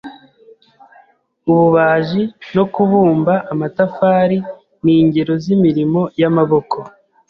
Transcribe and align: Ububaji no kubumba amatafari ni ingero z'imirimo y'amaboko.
Ububaji 1.51 2.21
no 2.55 2.63
kubumba 2.73 3.33
amatafari 3.51 4.37
ni 4.83 4.93
ingero 5.01 5.33
z'imirimo 5.43 6.01
y'amaboko. 6.19 6.77